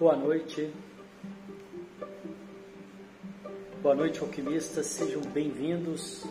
[0.00, 0.72] Boa noite.
[3.82, 4.86] Boa noite, alquimistas.
[4.86, 6.24] Sejam bem-vindos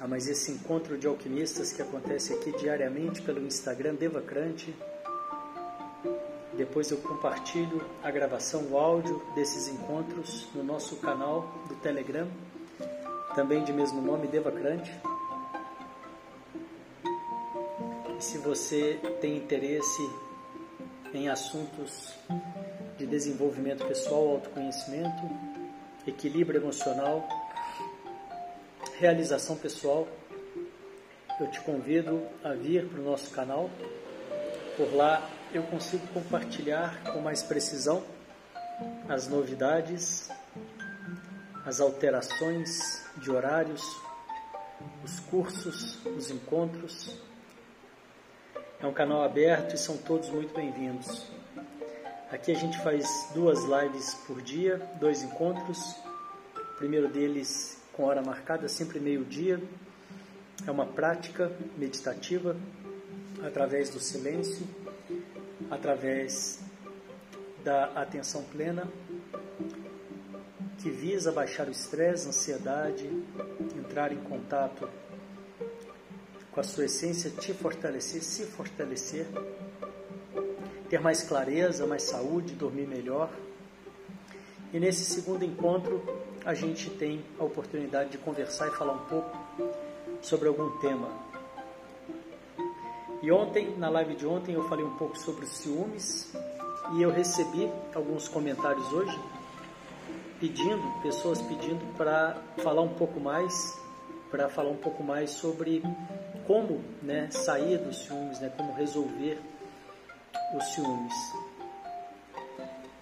[0.00, 4.72] a mais esse encontro de alquimistas que acontece aqui diariamente pelo Instagram Devacrante.
[6.56, 12.28] Depois eu compartilho a gravação, o áudio desses encontros no nosso canal do Telegram,
[13.34, 14.92] também de mesmo nome, Devacrante.
[18.20, 20.08] Se você tem interesse
[21.14, 22.14] em assuntos
[22.96, 25.22] de desenvolvimento pessoal, autoconhecimento,
[26.06, 27.28] equilíbrio emocional,
[28.98, 30.08] realização pessoal,
[31.40, 33.68] eu te convido a vir para o nosso canal.
[34.76, 38.02] Por lá eu consigo compartilhar com mais precisão
[39.08, 40.30] as novidades,
[41.64, 43.82] as alterações de horários,
[45.04, 47.18] os cursos, os encontros.
[48.82, 51.30] É um canal aberto e são todos muito bem-vindos.
[52.32, 55.78] Aqui a gente faz duas lives por dia, dois encontros.
[56.56, 59.62] O primeiro deles com hora marcada, sempre meio-dia.
[60.66, 62.56] É uma prática meditativa
[63.46, 64.66] através do silêncio,
[65.70, 66.58] através
[67.62, 68.88] da atenção plena,
[70.78, 73.08] que visa baixar o estresse, a ansiedade,
[73.78, 74.88] entrar em contato
[76.52, 79.26] com a sua essência, te fortalecer, se fortalecer
[80.92, 83.30] ter mais clareza, mais saúde, dormir melhor.
[84.74, 86.02] E nesse segundo encontro,
[86.44, 89.34] a gente tem a oportunidade de conversar e falar um pouco
[90.20, 91.08] sobre algum tema.
[93.22, 96.30] E ontem, na live de ontem, eu falei um pouco sobre ciúmes
[96.92, 99.18] e eu recebi alguns comentários hoje
[100.38, 103.54] pedindo, pessoas pedindo para falar um pouco mais,
[104.30, 105.82] para falar um pouco mais sobre
[106.46, 109.38] como né, sair dos ciúmes, né, como resolver
[110.56, 111.14] os ciúmes.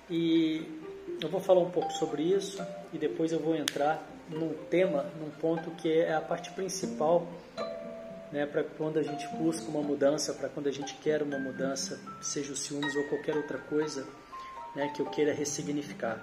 [0.08, 0.66] E
[1.20, 5.30] eu vou falar um pouco sobre isso e depois eu vou entrar num tema, num
[5.30, 7.26] ponto que é a parte principal
[8.32, 12.00] né, para quando a gente busca uma mudança, para quando a gente quer uma mudança,
[12.20, 14.06] seja os ciúmes ou qualquer outra coisa
[14.74, 16.20] né, que eu queira ressignificar.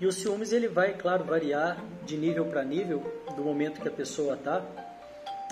[0.00, 3.04] E o ciúmes ele vai, claro, variar de nível para nível
[3.36, 4.64] do momento que a pessoa está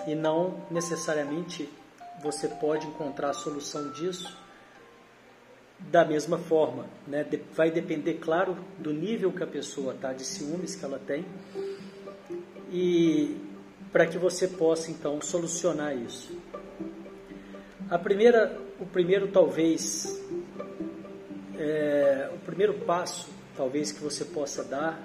[0.06, 1.68] e não necessariamente
[2.22, 4.36] você pode encontrar a solução disso
[5.78, 6.86] da mesma forma.
[7.06, 7.24] Né?
[7.54, 11.24] Vai depender, claro, do nível que a pessoa está, de ciúmes que ela tem,
[12.70, 13.36] e
[13.92, 16.36] para que você possa então solucionar isso.
[17.88, 20.22] A primeira, o primeiro talvez,
[21.58, 25.02] é, o primeiro passo talvez que você possa dar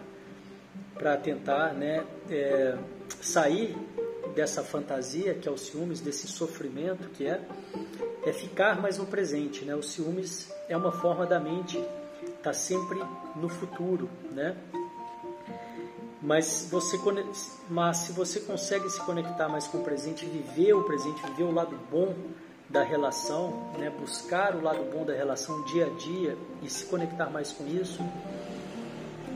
[0.94, 2.78] para tentar né, é,
[3.20, 3.76] sair
[4.36, 7.42] dessa fantasia que é o ciúmes, desse sofrimento que é,
[8.26, 9.76] é ficar mais no presente, né?
[9.76, 13.00] O ciúmes é uma forma da mente estar tá sempre
[13.36, 14.56] no futuro, né?
[16.22, 16.98] Mas você,
[17.70, 21.52] mas se você consegue se conectar mais com o presente, viver o presente, viver o
[21.52, 22.16] lado bom
[22.70, 23.90] da relação, né?
[23.90, 28.02] buscar o lado bom da relação dia a dia e se conectar mais com isso,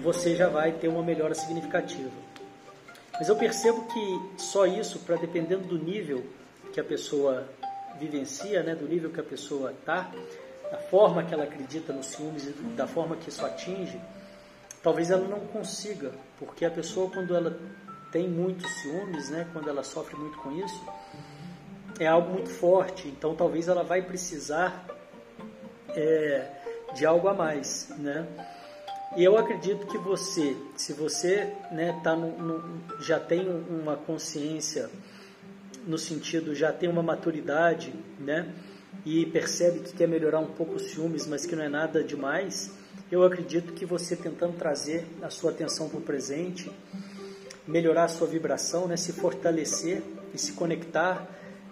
[0.01, 2.26] você já vai ter uma melhora significativa.
[3.17, 6.23] Mas eu percebo que só isso, para dependendo do nível
[6.71, 7.47] que a pessoa
[7.99, 10.11] vivencia, né, do nível que a pessoa está,
[10.71, 13.99] da forma que ela acredita nos ciúmes e da forma que isso atinge,
[14.83, 17.57] talvez ela não consiga, porque a pessoa quando ela
[18.11, 20.85] tem muitos ciúmes, né, quando ela sofre muito com isso,
[21.99, 23.07] é algo muito forte.
[23.07, 24.85] Então talvez ela vai precisar
[25.95, 26.47] é,
[26.93, 28.25] de algo a mais, né?
[29.15, 34.89] E eu acredito que você, se você né, tá no, no, já tem uma consciência
[35.87, 38.53] no sentido, já tem uma maturidade, né,
[39.05, 42.71] e percebe que quer melhorar um pouco os ciúmes, mas que não é nada demais,
[43.09, 46.69] eu acredito que você tentando trazer a sua atenção para o presente,
[47.65, 50.03] melhorar a sua vibração, né, se fortalecer
[50.33, 51.25] e se conectar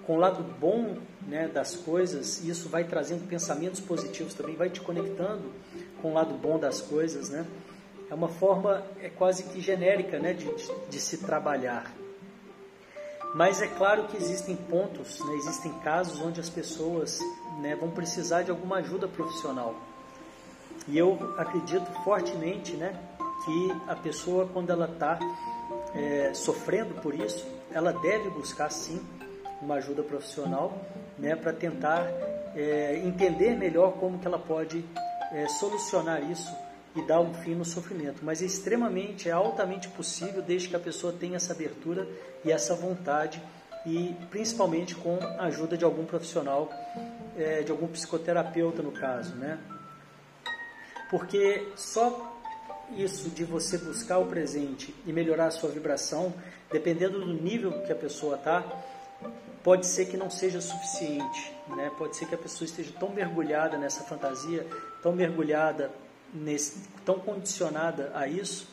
[0.05, 0.97] com o lado bom
[1.27, 5.51] né, das coisas, isso vai trazendo pensamentos positivos também, vai te conectando
[6.01, 7.45] com o lado bom das coisas, né?
[8.09, 11.91] É uma forma é quase que genérica, né, de, de, de se trabalhar.
[13.33, 17.19] Mas é claro que existem pontos, né, existem casos onde as pessoas
[17.59, 19.75] né, vão precisar de alguma ajuda profissional.
[20.87, 22.97] E eu acredito fortemente né,
[23.43, 25.19] que a pessoa, quando ela está
[25.93, 29.01] é, sofrendo por isso, ela deve buscar sim
[29.61, 30.77] uma ajuda profissional
[31.17, 32.07] né, para tentar
[32.55, 34.85] é, entender melhor como que ela pode
[35.35, 36.55] é, solucionar isso
[36.95, 38.23] e dar um fim no sofrimento.
[38.23, 42.07] Mas é extremamente, é altamente possível desde que a pessoa tenha essa abertura
[42.43, 43.41] e essa vontade
[43.85, 46.71] e principalmente com a ajuda de algum profissional,
[47.37, 49.59] é, de algum psicoterapeuta no caso, né?
[51.09, 52.41] Porque só
[52.95, 56.33] isso de você buscar o presente e melhorar a sua vibração,
[56.71, 58.63] dependendo do nível que a pessoa está,
[59.65, 61.91] pode ser que não seja suficiente, né?
[61.97, 64.63] Pode ser que a pessoa esteja tão mergulhada nessa fantasia,
[65.01, 65.91] tão mergulhada
[66.31, 68.67] nesse, tão condicionada a isso,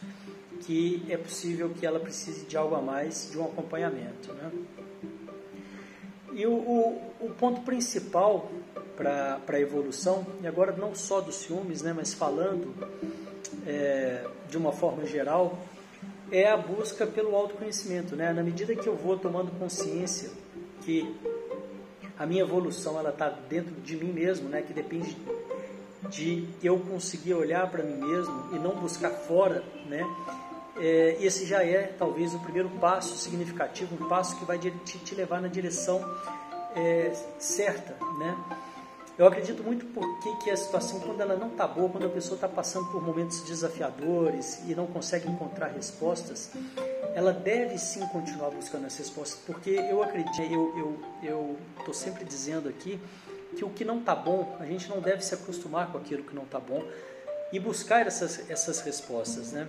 [0.61, 4.53] que é possível que ela precise de algo a mais, de um acompanhamento, né?
[6.35, 8.51] E o, o, o ponto principal
[8.95, 12.75] para a evolução, e agora não só dos ciúmes, né, mas falando
[13.67, 15.59] é, de uma forma geral,
[16.31, 18.15] é a busca pelo autoconhecimento.
[18.15, 18.33] Né?
[18.33, 20.31] Na medida que eu vou tomando consciência
[20.85, 21.15] que
[22.19, 24.63] a minha evolução ela está dentro de mim mesmo, né?
[24.63, 25.17] que depende
[26.11, 30.05] de eu conseguir olhar para mim mesmo e não buscar fora, né?
[30.77, 35.15] É, esse já é talvez o primeiro passo significativo, um passo que vai te, te
[35.15, 36.03] levar na direção
[36.75, 38.37] é, certa, né?
[39.19, 42.35] Eu acredito muito porque que a situação, quando ela não está boa, quando a pessoa
[42.35, 46.51] está passando por momentos desafiadores e não consegue encontrar respostas,
[47.15, 52.69] ela deve sim continuar buscando as respostas, porque eu acredito, eu eu estou sempre dizendo
[52.69, 53.01] aqui
[53.57, 56.35] que o que não está bom, a gente não deve se acostumar com aquilo que
[56.35, 56.83] não está bom
[57.53, 59.69] e buscar essas, essas respostas, né?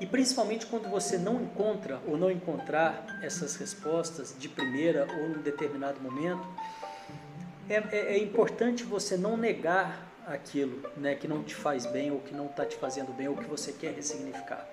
[0.00, 5.42] E principalmente quando você não encontra ou não encontrar essas respostas de primeira ou em
[5.42, 6.46] determinado momento,
[7.68, 12.20] é, é, é importante você não negar aquilo né, que não te faz bem ou
[12.20, 14.66] que não está te fazendo bem ou que você quer ressignificar.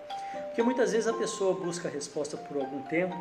[0.51, 3.15] Porque muitas vezes a pessoa busca a resposta por algum tempo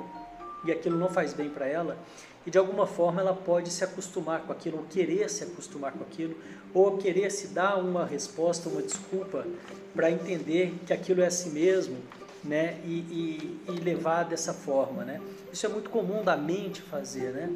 [0.65, 1.97] e aquilo não faz bem para ela
[2.45, 6.03] e de alguma forma ela pode se acostumar com aquilo, ou querer se acostumar com
[6.03, 6.35] aquilo,
[6.75, 9.47] ou querer se dar uma resposta, uma desculpa
[9.95, 11.99] para entender que aquilo é assim mesmo
[12.43, 15.21] né, e, e, e, levar dessa forma, né?
[15.53, 17.55] Isso é muito comum da mente fazer, né?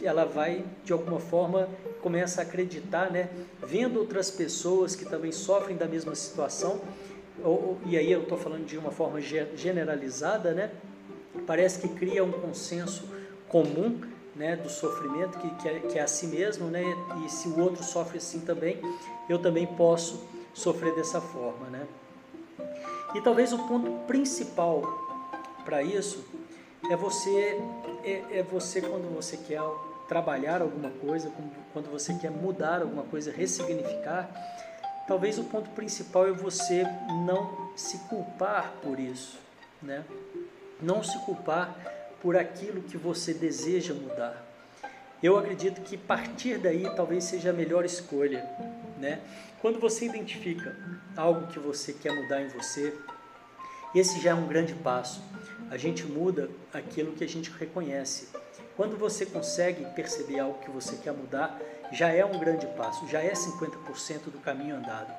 [0.00, 1.68] Ela vai de alguma forma
[2.00, 3.28] começa a acreditar, né?
[3.60, 6.80] Vendo outras pessoas que também sofrem da mesma situação,
[7.44, 10.70] ou, e aí eu estou falando de uma forma generalizada, né?
[11.46, 13.08] Parece que cria um consenso
[13.48, 14.00] comum,
[14.34, 14.56] né?
[14.56, 16.82] Do sofrimento que, que, é, que é assim mesmo, né?
[17.24, 18.80] E se o outro sofre assim também,
[19.28, 21.86] eu também posso sofrer dessa forma, né?
[23.14, 24.82] E talvez o ponto principal
[25.64, 26.24] para isso
[26.90, 27.60] é você
[28.04, 29.60] é, é, você quando você quer
[30.08, 31.30] trabalhar alguma coisa,
[31.72, 34.28] quando você quer mudar alguma coisa, ressignificar,
[35.10, 36.84] talvez o ponto principal é você
[37.26, 39.40] não se culpar por isso,
[39.82, 40.04] né?
[40.80, 41.76] Não se culpar
[42.22, 44.40] por aquilo que você deseja mudar.
[45.20, 48.48] Eu acredito que partir daí talvez seja a melhor escolha,
[49.00, 49.20] né?
[49.60, 50.76] Quando você identifica
[51.16, 52.96] algo que você quer mudar em você,
[53.92, 55.20] esse já é um grande passo.
[55.72, 58.28] A gente muda aquilo que a gente reconhece.
[58.76, 61.60] Quando você consegue perceber algo que você quer mudar,
[61.92, 65.12] já é um grande passo, já é 50% do caminho andado.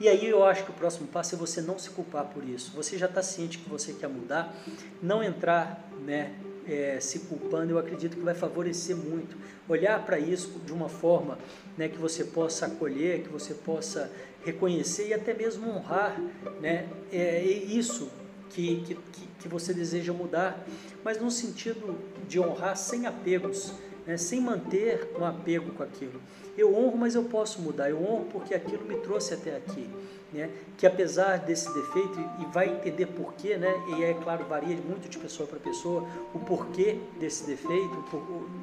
[0.00, 2.70] E aí eu acho que o próximo passo é você não se culpar por isso.
[2.76, 4.54] Você já está ciente que você quer mudar,
[5.02, 6.34] não entrar né,
[6.68, 9.36] é, se culpando, eu acredito que vai favorecer muito.
[9.68, 11.36] Olhar para isso de uma forma
[11.76, 14.10] né, que você possa acolher, que você possa
[14.44, 16.16] reconhecer e até mesmo honrar
[16.60, 18.08] né, é, isso
[18.50, 18.98] que, que,
[19.40, 20.64] que você deseja mudar,
[21.04, 23.72] mas no sentido de honrar sem apegos,
[24.06, 26.20] né, sem manter um apego com aquilo.
[26.56, 27.90] Eu honro, mas eu posso mudar.
[27.90, 29.88] Eu honro porque aquilo me trouxe até aqui
[30.32, 35.08] né, que apesar desse defeito, e vai entender porquê, né, e é claro, varia muito
[35.08, 38.04] de pessoa para pessoa, o porquê desse defeito,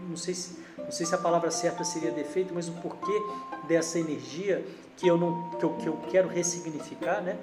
[0.07, 3.19] não sei, se, não sei se a palavra certa seria defeito, mas o porquê
[3.67, 4.63] dessa energia
[4.95, 7.37] que eu, não, que eu, que eu quero ressignificar, né,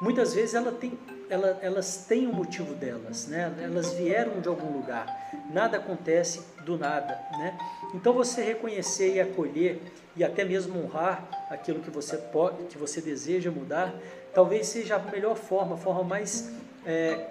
[0.00, 4.48] muitas vezes ela tem, ela, elas têm o um motivo delas, né, elas vieram de
[4.48, 5.06] algum lugar,
[5.52, 7.58] nada acontece do nada, né,
[7.94, 9.80] então você reconhecer e acolher
[10.16, 13.94] e até mesmo honrar aquilo que você pode, que você deseja mudar,
[14.34, 16.52] talvez seja a melhor forma, a forma mais,
[16.84, 17.26] é,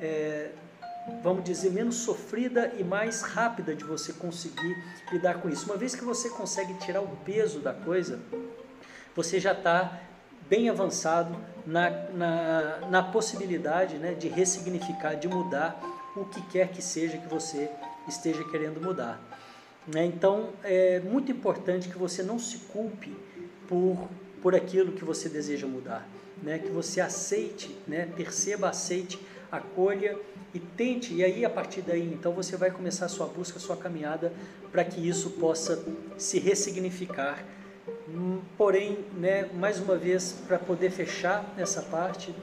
[0.00, 0.50] é,
[1.22, 4.76] vamos dizer, menos sofrida e mais rápida de você conseguir
[5.12, 5.66] lidar com isso.
[5.66, 8.20] Uma vez que você consegue tirar o peso da coisa,
[9.14, 10.00] você já está
[10.48, 11.36] bem avançado
[11.66, 15.80] na, na, na possibilidade né, de ressignificar, de mudar
[16.16, 17.70] o que quer que seja que você
[18.08, 19.20] esteja querendo mudar.
[19.86, 20.04] Né?
[20.04, 23.14] Então, é muito importante que você não se culpe
[23.68, 24.08] por,
[24.42, 26.06] por aquilo que você deseja mudar,
[26.42, 26.58] né?
[26.58, 28.08] que você aceite, né?
[28.16, 29.18] perceba, aceite,
[29.50, 30.18] acolha
[30.52, 33.60] e tente, e aí a partir daí, então você vai começar a sua busca, a
[33.60, 34.32] sua caminhada
[34.70, 35.84] para que isso possa
[36.16, 37.44] se ressignificar.
[38.08, 42.34] Hum, porém, né, mais uma vez, para poder fechar essa parte,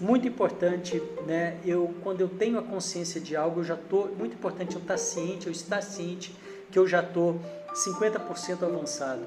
[0.00, 1.58] muito importante, né?
[1.64, 4.98] Eu quando eu tenho a consciência de algo, eu já tô muito importante eu estar
[4.98, 6.34] ciente, eu estar ciente
[6.70, 7.36] que eu já tô
[7.74, 9.22] 50% avançado.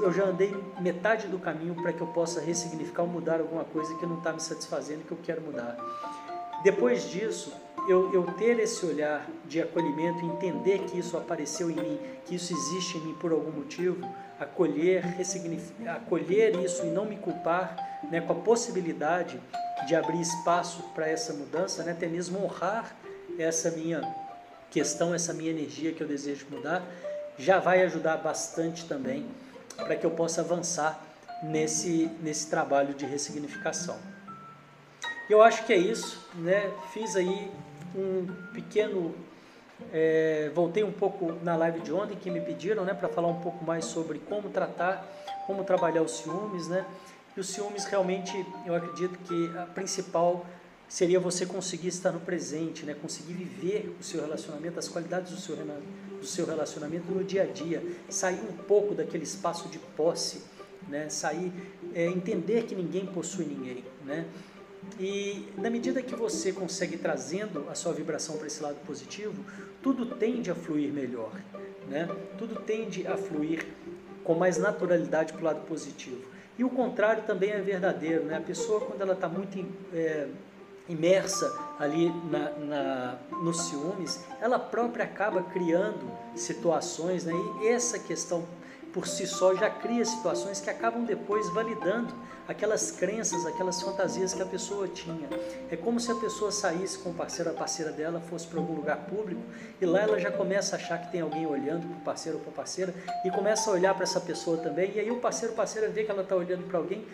[0.00, 3.94] Eu já andei metade do caminho para que eu possa ressignificar ou mudar alguma coisa
[3.96, 5.76] que não está me satisfazendo, que eu quero mudar.
[6.62, 7.52] Depois disso,
[7.88, 12.52] eu, eu ter esse olhar de acolhimento, entender que isso apareceu em mim, que isso
[12.52, 14.06] existe em mim por algum motivo,
[14.38, 15.04] acolher,
[15.88, 19.40] acolher isso e não me culpar né, com a possibilidade
[19.86, 22.94] de abrir espaço para essa mudança, né, até mesmo honrar
[23.38, 24.02] essa minha
[24.70, 26.82] questão, essa minha energia que eu desejo mudar,
[27.38, 29.26] já vai ajudar bastante também
[29.76, 31.02] para que eu possa avançar
[31.42, 33.98] nesse, nesse trabalho de ressignificação.
[35.28, 36.72] Eu acho que é isso, né?
[36.92, 37.50] Fiz aí
[37.94, 39.14] um pequeno.
[39.92, 43.40] É, voltei um pouco na live de ontem que me pediram, né, para falar um
[43.40, 45.06] pouco mais sobre como tratar,
[45.46, 46.86] como trabalhar os ciúmes, né?
[47.36, 48.32] E os ciúmes realmente,
[48.64, 50.46] eu acredito que a principal
[50.88, 52.94] seria você conseguir estar no presente, né?
[52.94, 57.46] conseguir viver o seu relacionamento, as qualidades do seu, do seu relacionamento no dia a
[57.46, 60.42] dia, sair um pouco daquele espaço de posse,
[60.88, 61.08] né?
[61.08, 61.52] sair,
[61.94, 63.84] é, entender que ninguém possui ninguém.
[64.04, 64.26] Né?
[64.98, 69.44] E na medida que você consegue trazendo a sua vibração para esse lado positivo,
[69.82, 71.32] tudo tende a fluir melhor,
[71.88, 72.08] né?
[72.38, 73.66] Tudo tende a fluir
[74.24, 76.22] com mais naturalidade para o lado positivo.
[76.58, 78.36] E o contrário também é verdadeiro, né?
[78.36, 79.62] A pessoa quando ela está muito
[79.92, 80.28] é,
[80.88, 87.32] imersa ali na, na, nos ciúmes, ela própria acaba criando situações, né?
[87.62, 88.44] E essa questão
[88.96, 92.14] por si só já cria situações que acabam depois validando
[92.48, 95.28] aquelas crenças, aquelas fantasias que a pessoa tinha.
[95.70, 98.72] É como se a pessoa saísse com o parceiro, a parceira dela, fosse para algum
[98.72, 99.42] lugar público
[99.78, 102.44] e lá ela já começa a achar que tem alguém olhando para o parceiro ou
[102.44, 104.90] para a parceira e começa a olhar para essa pessoa também.
[104.94, 107.04] E aí o parceiro ou parceira vê que ela está olhando para alguém,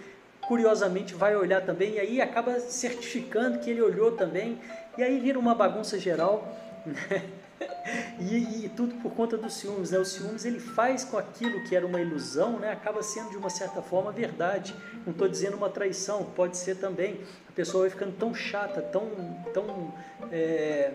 [0.47, 4.61] curiosamente vai olhar também e aí acaba certificando que ele olhou também.
[4.97, 6.47] E aí vira uma bagunça geral.
[6.87, 7.42] Né?
[8.19, 9.99] E, e, tudo por conta dos ciúmes, né?
[9.99, 12.71] O ciúmes ele faz com aquilo que era uma ilusão, né?
[12.71, 14.75] Acaba sendo de uma certa forma verdade.
[15.05, 17.21] Não estou dizendo uma traição, pode ser também.
[17.49, 19.11] A pessoa vai ficando tão chata, tão,
[19.53, 19.93] tão
[20.31, 20.93] é,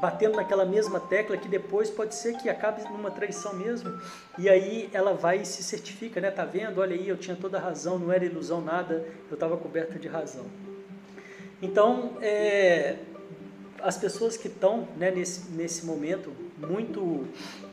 [0.00, 4.00] batendo naquela mesma tecla que depois pode ser que acabe numa traição mesmo.
[4.38, 6.30] E aí ela vai e se certifica, né?
[6.30, 6.80] Tá vendo?
[6.80, 10.08] Olha aí, eu tinha toda a razão, não era ilusão nada, eu estava coberta de
[10.08, 10.46] razão.
[11.60, 12.96] Então, é,
[13.82, 17.26] as pessoas que estão né, nesse, nesse momento muito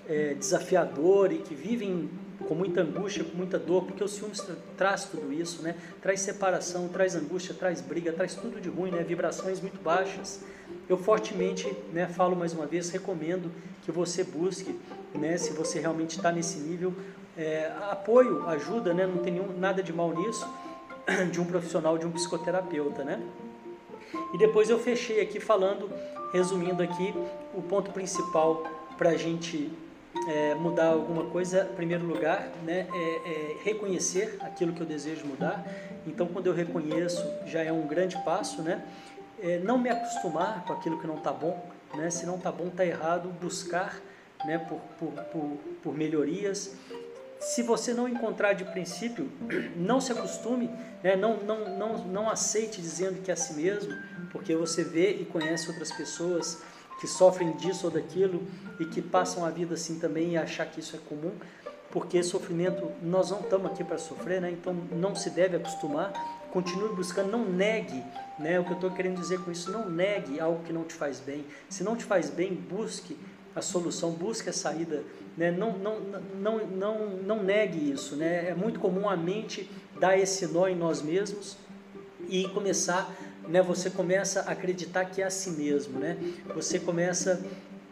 [0.07, 2.09] é, desafiador e que vivem
[2.47, 5.75] com muita angústia, com muita dor, porque o ciúmes tra traz tudo isso, né?
[6.01, 9.03] traz separação, traz angústia, traz briga, traz tudo de ruim, né?
[9.03, 10.41] vibrações muito baixas.
[10.88, 13.51] Eu fortemente né, falo mais uma vez, recomendo
[13.83, 14.79] que você busque,
[15.13, 16.93] né, se você realmente está nesse nível,
[17.38, 20.47] é, apoio, ajuda, né, não tem nenhum, nada de mal nisso,
[21.31, 23.03] de um profissional, de um psicoterapeuta.
[23.03, 23.21] Né?
[24.33, 25.89] E depois eu fechei aqui falando,
[26.31, 27.13] resumindo aqui,
[27.53, 28.63] o ponto principal
[28.97, 29.71] para a gente
[30.27, 35.25] é, mudar alguma coisa, em primeiro lugar, né, é, é reconhecer aquilo que eu desejo
[35.25, 35.65] mudar.
[36.07, 38.83] Então, quando eu reconheço, já é um grande passo, né?
[39.41, 42.09] É, não me acostumar com aquilo que não está bom, né?
[42.09, 43.29] Se não está bom, está errado.
[43.41, 44.00] Buscar,
[44.45, 46.77] né, por, por, por, por melhorias
[47.39, 49.30] se você não encontrar de princípio,
[49.75, 50.70] não se acostume,
[51.04, 51.15] né?
[51.15, 53.94] não, não, não, não aceite dizendo que é assim mesmo,
[54.32, 56.62] porque você vê e conhece outras pessoas
[57.00, 58.42] que sofrem disso ou daquilo
[58.80, 61.34] e que passam a vida assim também e achar que isso é comum,
[61.92, 64.51] porque sofrimento, nós não estamos aqui para sofrer, né?
[64.51, 66.12] então não se deve acostumar,
[66.51, 68.04] continue buscando, não negue,
[68.39, 68.60] né?
[68.60, 71.20] o que eu estou querendo dizer com isso, não negue algo que não te faz
[71.20, 73.18] bem, se não te faz bem, busque
[73.55, 75.03] a solução, busque a saída
[75.38, 75.51] né?
[75.51, 76.00] Não, não,
[76.39, 78.15] não, não, não negue isso.
[78.15, 78.50] Né?
[78.50, 79.69] É muito comum a mente
[80.00, 81.57] dar esse nó em nós mesmos
[82.27, 83.13] e começar,
[83.47, 83.62] né?
[83.62, 86.00] você começa a acreditar que é assim mesmo.
[86.00, 86.17] Né?
[86.53, 87.43] Você começa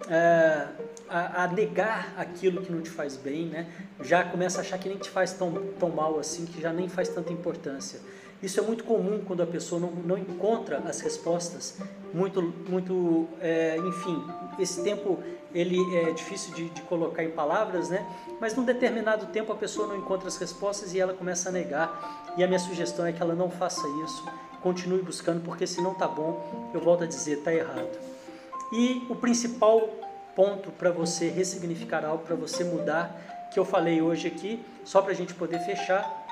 [0.08, 0.68] é,
[1.10, 3.68] a, a, negar aquilo que não te faz bem, né?
[4.02, 6.88] já começa a achar que nem te faz tão, tão mal assim, que já nem
[6.88, 8.00] faz tanta importância.
[8.44, 11.78] Isso é muito comum quando a pessoa não, não encontra as respostas.
[12.14, 14.22] Muito, muito, é, enfim,
[14.60, 15.18] esse tempo
[15.56, 18.06] ele é difícil de, de, colocar em palavras, né?
[18.42, 22.34] Mas num determinado tempo a pessoa não encontra as respostas e ela começa a negar.
[22.38, 24.26] E a minha sugestão é que ela não faça isso.
[24.62, 27.98] Continue buscando, porque se não tá bom, eu volto a dizer, tá errado.
[28.74, 29.88] E o principal
[30.36, 35.12] ponto para você ressignificar algo, para você mudar, que eu falei hoje aqui, só para
[35.12, 36.26] a gente poder fechar,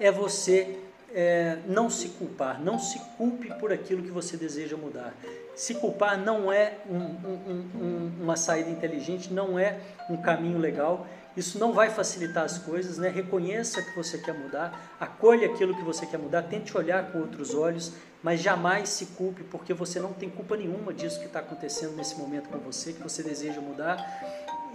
[0.00, 0.80] é você
[1.14, 5.14] é, não se culpar, não se culpe por aquilo que você deseja mudar.
[5.54, 9.78] Se culpar não é um, um, um, uma saída inteligente, não é
[10.10, 11.06] um caminho legal.
[11.36, 13.08] Isso não vai facilitar as coisas, né?
[13.08, 17.54] Reconheça que você quer mudar, acolha aquilo que você quer mudar, tente olhar com outros
[17.54, 17.92] olhos,
[18.22, 22.16] mas jamais se culpe, porque você não tem culpa nenhuma disso que está acontecendo nesse
[22.16, 23.98] momento com você, que você deseja mudar,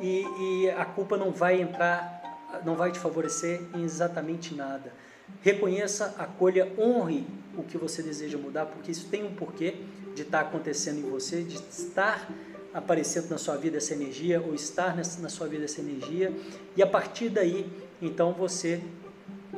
[0.02, 4.94] e, e a culpa não vai entrar, não vai te favorecer em exatamente nada.
[5.42, 7.26] Reconheça, acolha, honre
[7.58, 9.76] o que você deseja mudar, porque isso tem um porquê
[10.16, 12.30] de estar tá acontecendo em você, de estar
[12.74, 16.34] aparecendo na sua vida essa energia ou estar na sua vida essa energia.
[16.76, 17.66] E a partir daí
[18.02, 18.82] então você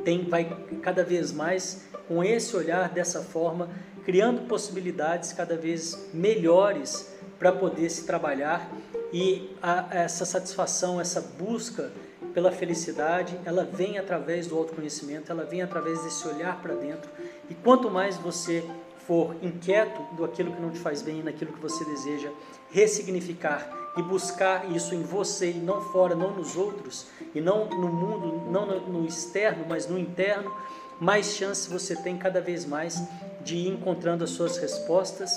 [0.04, 0.44] tem vai
[0.82, 3.70] cada vez mais com esse olhar dessa forma
[4.04, 8.70] criando possibilidades cada vez melhores para poder se trabalhar.
[9.12, 11.92] E a, essa satisfação essa busca
[12.34, 17.10] pela felicidade ela vem através do autoconhecimento ela vem através desse olhar para dentro
[17.48, 18.64] e quanto mais você
[19.06, 22.30] for inquieto do aquilo que não te faz bem, naquilo que você deseja
[22.70, 27.88] ressignificar e buscar isso em você e não fora, não nos outros, e não no
[27.88, 30.50] mundo, não no externo, mas no interno,
[30.98, 33.02] mais chance você tem cada vez mais
[33.42, 35.30] de ir encontrando as suas respostas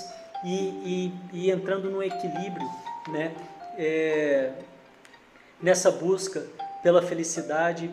[0.44, 2.68] e, e, e entrando no equilíbrio,
[3.08, 3.34] né?
[3.76, 4.52] É,
[5.60, 6.46] nessa busca
[6.86, 7.90] pela felicidade,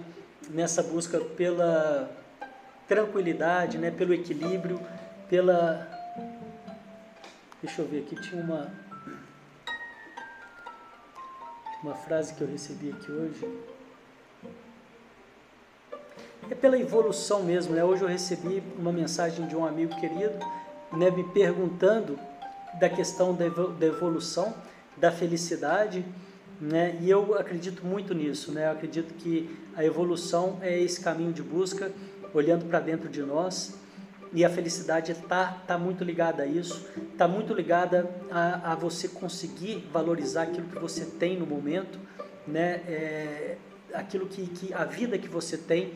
[0.51, 2.15] nessa busca pela
[2.87, 3.89] tranquilidade, né?
[3.89, 4.79] pelo equilíbrio,
[5.27, 5.89] pela.
[7.59, 8.71] Deixa eu ver aqui, tinha uma.
[11.81, 13.63] Uma frase que eu recebi aqui hoje.
[16.51, 17.83] É pela evolução mesmo, né?
[17.83, 20.37] Hoje eu recebi uma mensagem de um amigo querido,
[20.91, 22.19] né, me perguntando
[22.79, 24.53] da questão da evolução,
[24.95, 26.05] da felicidade,
[26.59, 26.97] né?
[27.01, 28.67] E eu acredito muito nisso, né?
[28.67, 31.91] Eu acredito que a evolução é esse caminho de busca,
[32.33, 33.77] olhando para dentro de nós,
[34.31, 39.07] e a felicidade está tá muito ligada a isso, está muito ligada a, a, você
[39.07, 41.99] conseguir valorizar aquilo que você tem no momento,
[42.47, 42.81] né?
[42.87, 43.57] É,
[43.93, 45.93] aquilo que, que a vida que você tem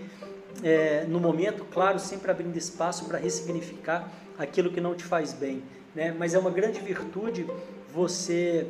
[0.63, 5.63] é, no momento, claro, sempre abrindo espaço para ressignificar aquilo que não te faz bem,
[5.95, 6.15] né?
[6.17, 7.47] Mas é uma grande virtude
[7.91, 8.67] você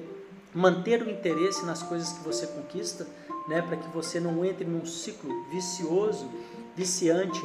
[0.54, 3.06] manter o interesse nas coisas que você conquista,
[3.48, 3.62] né?
[3.62, 6.30] Para que você não entre num ciclo vicioso,
[6.76, 7.42] viciante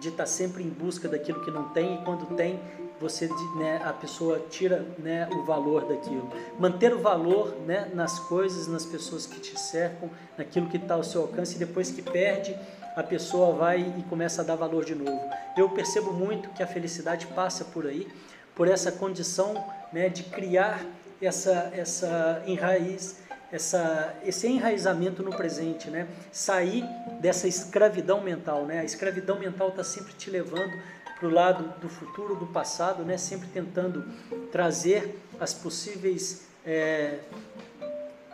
[0.00, 2.60] de estar sempre em busca daquilo que não tem e quando tem
[3.00, 8.66] você né, a pessoa tira né, o valor daquilo manter o valor né, nas coisas
[8.66, 12.56] nas pessoas que te cercam naquilo que está ao seu alcance e depois que perde
[12.96, 15.20] a pessoa vai e começa a dar valor de novo
[15.56, 18.06] eu percebo muito que a felicidade passa por aí
[18.54, 20.84] por essa condição né, de criar
[21.20, 23.16] essa essa enraiz
[23.50, 26.06] essa, esse enraizamento no presente, né?
[26.30, 26.84] Sair
[27.20, 28.80] dessa escravidão mental, né?
[28.80, 30.72] A escravidão mental está sempre te levando
[31.18, 33.16] para o lado do futuro, do passado, né?
[33.16, 34.04] Sempre tentando
[34.52, 37.20] trazer as possíveis é,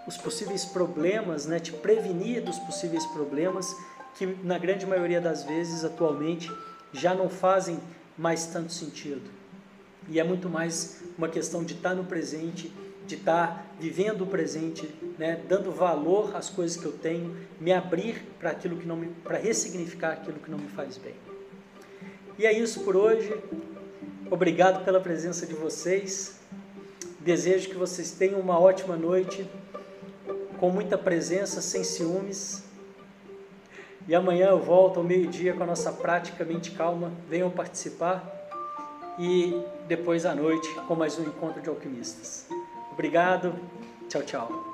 [0.07, 1.61] os possíveis problemas, né?
[1.61, 3.75] Te prevenir dos possíveis problemas
[4.17, 6.51] que na grande maioria das vezes atualmente
[6.93, 7.79] já não fazem
[8.19, 9.44] mais tanto sentido.
[10.09, 12.73] E é muito mais uma questão de estar no presente
[13.07, 14.89] de estar tá vivendo o presente,
[15.19, 19.09] né, dando valor às coisas que eu tenho, me abrir para aquilo que não me,
[19.09, 21.15] para ressignificar aquilo que não me faz bem.
[22.39, 23.35] E é isso por hoje.
[24.31, 26.41] Obrigado pela presença de vocês.
[27.21, 29.49] Desejo que vocês tenham uma ótima noite,
[30.59, 32.65] com muita presença, sem ciúmes.
[34.09, 37.13] E amanhã eu volto ao meio-dia com a nossa prática Mente Calma.
[37.29, 38.34] Venham participar.
[39.19, 39.55] E
[39.87, 42.47] depois à noite com mais um encontro de alquimistas.
[42.93, 43.55] Obrigado.
[44.09, 44.74] Tchau, tchau.